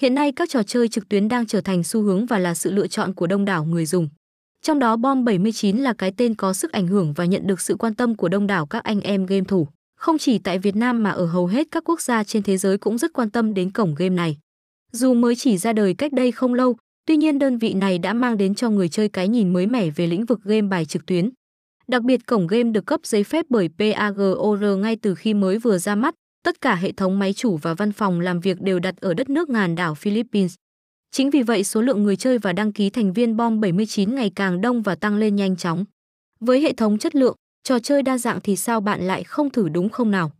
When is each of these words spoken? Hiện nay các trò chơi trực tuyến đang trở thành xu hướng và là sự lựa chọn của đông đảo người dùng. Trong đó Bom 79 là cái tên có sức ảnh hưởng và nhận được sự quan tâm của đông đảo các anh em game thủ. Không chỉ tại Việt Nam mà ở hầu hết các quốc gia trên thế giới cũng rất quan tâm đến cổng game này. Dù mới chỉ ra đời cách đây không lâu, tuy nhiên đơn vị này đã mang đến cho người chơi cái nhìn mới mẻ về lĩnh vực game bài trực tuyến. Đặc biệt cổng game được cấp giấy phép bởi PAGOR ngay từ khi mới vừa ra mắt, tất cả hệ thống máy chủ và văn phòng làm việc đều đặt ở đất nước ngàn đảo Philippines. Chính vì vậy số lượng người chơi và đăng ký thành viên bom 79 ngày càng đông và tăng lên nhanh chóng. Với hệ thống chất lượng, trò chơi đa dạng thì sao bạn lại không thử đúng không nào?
Hiện 0.00 0.14
nay 0.14 0.32
các 0.32 0.48
trò 0.50 0.62
chơi 0.62 0.88
trực 0.88 1.08
tuyến 1.08 1.28
đang 1.28 1.46
trở 1.46 1.60
thành 1.60 1.84
xu 1.84 2.02
hướng 2.02 2.26
và 2.26 2.38
là 2.38 2.54
sự 2.54 2.72
lựa 2.72 2.86
chọn 2.86 3.14
của 3.14 3.26
đông 3.26 3.44
đảo 3.44 3.64
người 3.64 3.86
dùng. 3.86 4.08
Trong 4.62 4.78
đó 4.78 4.96
Bom 4.96 5.24
79 5.24 5.76
là 5.76 5.92
cái 5.92 6.12
tên 6.16 6.34
có 6.34 6.52
sức 6.52 6.72
ảnh 6.72 6.86
hưởng 6.86 7.12
và 7.12 7.24
nhận 7.24 7.46
được 7.46 7.60
sự 7.60 7.76
quan 7.76 7.94
tâm 7.94 8.14
của 8.14 8.28
đông 8.28 8.46
đảo 8.46 8.66
các 8.66 8.84
anh 8.84 9.00
em 9.00 9.26
game 9.26 9.44
thủ. 9.48 9.68
Không 9.96 10.18
chỉ 10.18 10.38
tại 10.38 10.58
Việt 10.58 10.76
Nam 10.76 11.02
mà 11.02 11.10
ở 11.10 11.26
hầu 11.26 11.46
hết 11.46 11.66
các 11.70 11.84
quốc 11.84 12.00
gia 12.00 12.24
trên 12.24 12.42
thế 12.42 12.56
giới 12.56 12.78
cũng 12.78 12.98
rất 12.98 13.12
quan 13.12 13.30
tâm 13.30 13.54
đến 13.54 13.70
cổng 13.70 13.94
game 13.94 14.14
này. 14.14 14.36
Dù 14.92 15.14
mới 15.14 15.36
chỉ 15.36 15.58
ra 15.58 15.72
đời 15.72 15.94
cách 15.94 16.12
đây 16.12 16.32
không 16.32 16.54
lâu, 16.54 16.76
tuy 17.06 17.16
nhiên 17.16 17.38
đơn 17.38 17.58
vị 17.58 17.74
này 17.74 17.98
đã 17.98 18.12
mang 18.12 18.36
đến 18.36 18.54
cho 18.54 18.70
người 18.70 18.88
chơi 18.88 19.08
cái 19.08 19.28
nhìn 19.28 19.52
mới 19.52 19.66
mẻ 19.66 19.90
về 19.90 20.06
lĩnh 20.06 20.24
vực 20.24 20.40
game 20.44 20.62
bài 20.68 20.84
trực 20.84 21.06
tuyến. 21.06 21.30
Đặc 21.88 22.02
biệt 22.02 22.26
cổng 22.26 22.46
game 22.46 22.70
được 22.70 22.86
cấp 22.86 23.00
giấy 23.04 23.24
phép 23.24 23.46
bởi 23.48 23.68
PAGOR 23.78 24.64
ngay 24.78 24.96
từ 24.96 25.14
khi 25.14 25.34
mới 25.34 25.58
vừa 25.58 25.78
ra 25.78 25.94
mắt, 25.94 26.14
tất 26.44 26.60
cả 26.60 26.74
hệ 26.74 26.92
thống 26.92 27.18
máy 27.18 27.32
chủ 27.32 27.56
và 27.56 27.74
văn 27.74 27.92
phòng 27.92 28.20
làm 28.20 28.40
việc 28.40 28.60
đều 28.60 28.78
đặt 28.78 28.94
ở 29.00 29.14
đất 29.14 29.30
nước 29.30 29.50
ngàn 29.50 29.74
đảo 29.74 29.94
Philippines. 29.94 30.54
Chính 31.10 31.30
vì 31.30 31.42
vậy 31.42 31.64
số 31.64 31.82
lượng 31.82 32.02
người 32.02 32.16
chơi 32.16 32.38
và 32.38 32.52
đăng 32.52 32.72
ký 32.72 32.90
thành 32.90 33.12
viên 33.12 33.36
bom 33.36 33.60
79 33.60 34.14
ngày 34.14 34.30
càng 34.36 34.60
đông 34.60 34.82
và 34.82 34.94
tăng 34.94 35.16
lên 35.16 35.36
nhanh 35.36 35.56
chóng. 35.56 35.84
Với 36.40 36.60
hệ 36.60 36.72
thống 36.72 36.98
chất 36.98 37.14
lượng, 37.14 37.36
trò 37.64 37.78
chơi 37.78 38.02
đa 38.02 38.18
dạng 38.18 38.40
thì 38.40 38.56
sao 38.56 38.80
bạn 38.80 39.06
lại 39.06 39.24
không 39.24 39.50
thử 39.50 39.68
đúng 39.68 39.88
không 39.88 40.10
nào? 40.10 40.32